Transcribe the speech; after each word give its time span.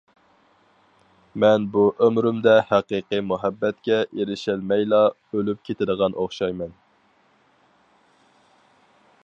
مەن 1.41 1.65
بۇ 1.75 1.83
ئۆمرۈمدە 2.05 2.55
ھەقىقىي 2.69 3.21
مۇھەببەتكە 3.33 3.99
ئېرىشەلمەيلا 4.07 5.01
ئۆلۈپ 5.13 5.61
كېتىدىغان 5.69 6.17
ئوخشايمەن. 6.23 6.73